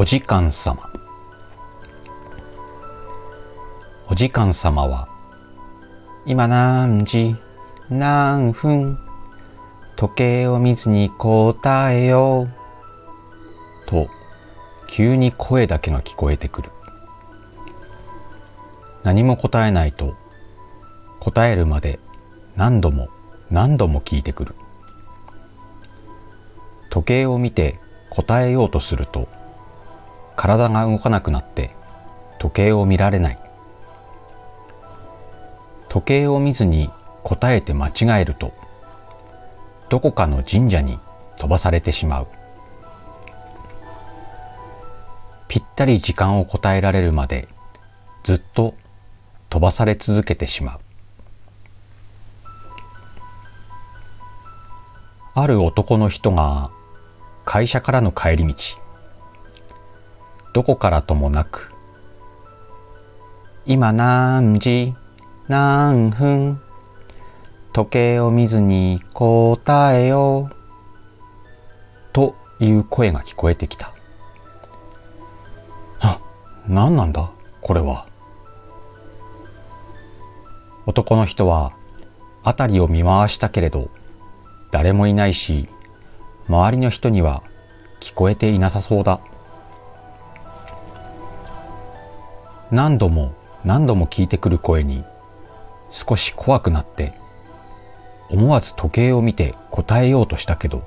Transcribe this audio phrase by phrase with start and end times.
[0.00, 0.88] お時間様。
[4.08, 5.08] お時間様は
[6.24, 7.34] 今何時
[7.90, 8.96] 何分
[9.96, 12.46] 時計を見ずに答えよ
[13.86, 14.08] うと
[14.86, 16.70] 急に声だけが聞こえてくる。
[19.02, 20.14] 何も答えないと
[21.18, 21.98] 答えるまで
[22.54, 23.08] 何度も
[23.50, 24.54] 何度も聞いてくる。
[26.88, 27.80] 時計を見て
[28.10, 29.26] 答えようとすると
[30.38, 31.72] 体が動かなくなって
[32.38, 33.38] 時計を見られない。
[35.88, 36.90] 時計を見ずに
[37.24, 38.52] 答えて間違えると
[39.88, 41.00] どこかの神社に
[41.38, 42.28] 飛ばされてしまう。
[45.48, 47.48] ぴったり時間を答えられるまで
[48.22, 48.74] ずっと
[49.50, 50.80] 飛ばされ続けてしまう。
[55.34, 56.70] ある男の人が
[57.44, 58.54] 会社からの帰り道
[60.52, 61.70] どこからともなく
[63.66, 64.94] 今何時
[65.48, 66.60] 何分
[67.72, 70.54] 時計を見ずに答えよう
[72.12, 73.92] という声が聞こえてきた。
[76.00, 76.20] あ
[76.66, 78.06] 何なんだこれは。
[80.86, 81.72] 男の人は
[82.42, 83.90] 辺りを見回したけれど
[84.70, 85.68] 誰もいないし
[86.48, 87.42] 周りの人には
[88.00, 89.20] 聞こえていなさそうだ。
[92.70, 95.04] 何度も何度も聞いてくる声に
[95.90, 97.14] 少し怖くなって
[98.28, 100.86] 思わず時計を見て答えようとしたけど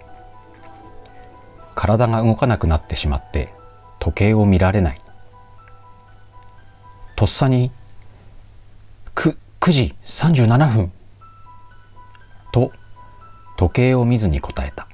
[1.74, 3.52] 体が動かなくなってしまって
[4.00, 5.02] 時計を見られない。
[7.16, 7.72] とっさに
[9.14, 10.92] く9時37分
[12.52, 12.72] と
[13.58, 14.88] 時計を見ずに答えた。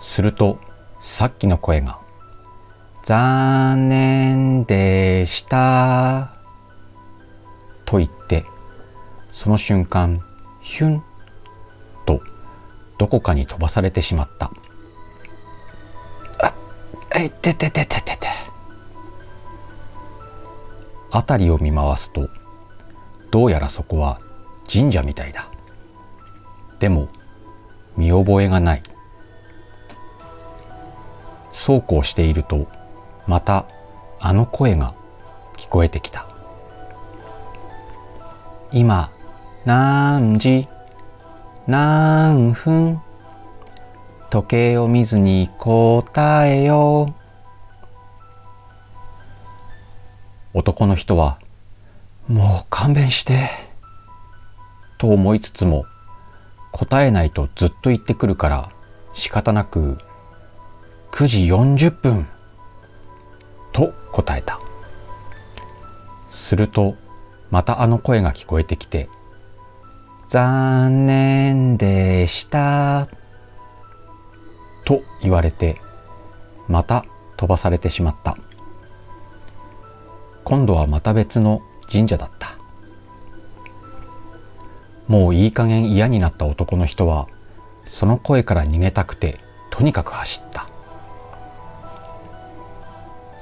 [0.00, 0.58] すると
[1.02, 1.98] さっきの声が
[3.10, 6.30] 「残念でした」
[7.84, 8.44] と言って
[9.32, 10.22] その瞬間
[10.60, 11.02] ヒュン
[12.06, 12.22] と
[12.98, 14.52] どこかに飛ばされてしまった。
[16.40, 16.54] あ
[17.16, 18.28] えてててててて。
[21.10, 22.28] 辺りを見回すと
[23.32, 24.20] どうやらそこは
[24.72, 25.48] 神社みたいだ。
[26.78, 27.08] でも
[27.96, 28.84] 見覚えがない。
[31.50, 32.68] そうこうしていると
[33.30, 33.64] また
[34.18, 34.92] あの声が
[35.56, 36.26] 聞こえてきた。
[38.72, 39.12] 今
[39.64, 40.66] 何時
[41.68, 43.00] 何分
[44.30, 47.14] 時計を見ずに答えよう。
[50.52, 51.38] 男の人は
[52.26, 53.48] もう勘弁して
[54.98, 55.84] と思いつつも
[56.72, 58.72] 答えないとずっと言ってくるから
[59.12, 59.98] 仕方なく
[61.12, 62.26] 9時40分。
[63.72, 64.60] と答えた。
[66.30, 66.96] すると
[67.50, 69.08] またあの声が聞こえてきて
[70.28, 73.08] 残念でした
[74.84, 75.80] と言われて
[76.68, 77.04] また
[77.36, 78.36] 飛ばされてしまった。
[80.44, 82.56] 今度はまた別の神社だった。
[85.08, 87.28] もういい加減嫌になった男の人は
[87.84, 90.69] その声から逃げたくてとにかく走った。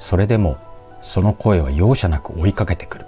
[0.08, 0.56] それでも
[1.02, 3.04] その声は容赦なく追いかけてくる。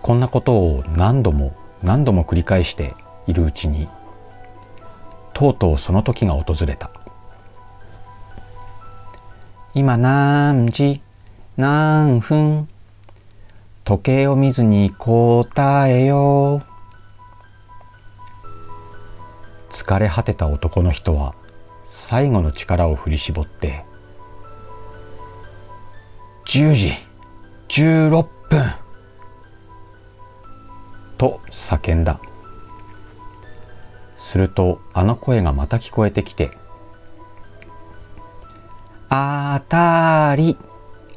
[0.00, 2.94] こんなことを何度も何度も繰り返して
[3.26, 3.88] いるうちに
[5.34, 6.90] とうとうその時が訪れた。
[9.74, 11.02] 今何時
[11.58, 12.68] 何分
[13.84, 16.68] 時計を見ずに答えよう。
[19.74, 21.34] 疲れ果てた男の人は
[21.86, 23.84] 最後の力を振り絞って
[26.48, 26.94] 10時
[27.68, 28.72] 16分
[31.18, 32.20] と叫んだ。
[34.16, 36.50] するとあの声がまた聞こえてきて
[39.08, 40.56] 「あたり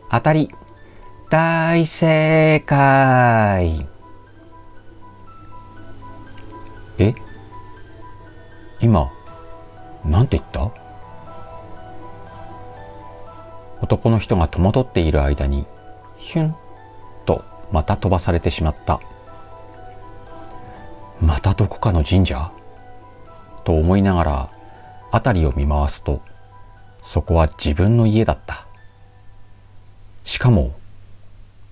[0.09, 0.49] あたり
[1.29, 3.87] 大正解。
[6.97, 7.13] え？
[8.79, 9.09] 今
[10.05, 10.80] なんて言った？
[13.81, 15.65] 男の人が戸惑っている間に
[16.17, 16.55] ヒュン
[17.25, 19.01] とまた飛ばされてしまった。
[21.19, 22.51] またどこかの神社？
[23.63, 24.49] と思いながら
[25.11, 26.21] 辺りを見回すと
[27.03, 28.65] そこは自分の家だった。
[30.23, 30.73] しかも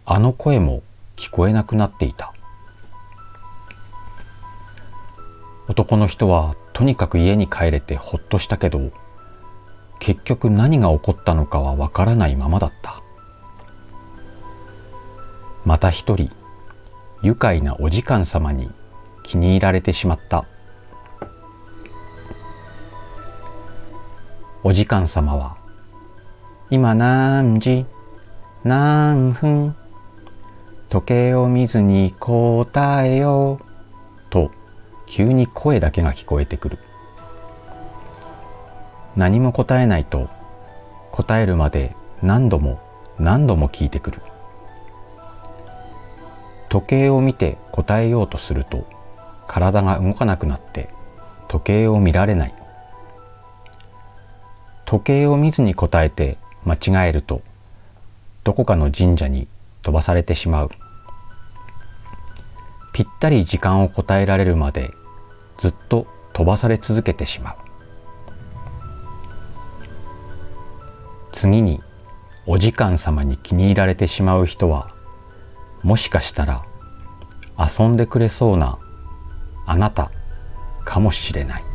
[0.06, 0.82] あの声も
[1.16, 2.34] 聞こえなくなっていた。
[5.68, 8.92] 男の人はとにかく家に帰れてほっとしたけど
[10.00, 13.02] 結局何が起こったのかはわからないままだった。
[15.66, 16.32] また一人
[17.22, 18.72] 愉快なお時間様に
[19.24, 20.46] 気に入られてしまった。
[24.64, 25.58] お時間様は
[26.70, 27.86] 今何時
[28.64, 29.76] 何分
[30.90, 33.66] 時計を見ずに答えよう
[34.30, 34.52] と
[35.08, 36.80] 急に声だけが聞こえてくる。
[39.20, 40.30] 何も答えないと
[41.12, 41.94] 答えるまで
[42.24, 42.80] 何度も
[43.20, 44.22] 何度も聞いてくる。
[46.70, 48.88] 時計を見て答えようとすると
[49.46, 50.90] 体が動かなくなって
[51.50, 52.54] 時計を見られない。
[54.86, 57.42] 時計を見ずに答えて間違えると
[58.46, 59.50] どこかの神社に
[59.82, 60.72] 飛ばされてしまう。
[62.94, 64.92] ぴったり時間を答えられるまで
[65.58, 67.69] ずっと飛ばされ続けてしまう。
[71.40, 71.82] 次に
[72.48, 74.90] お時間様に気に入られてしまう人は
[75.84, 76.66] もしかしたら
[77.58, 78.78] 遊んでくれそうな
[79.66, 80.12] あなた
[80.84, 81.69] かもしれない。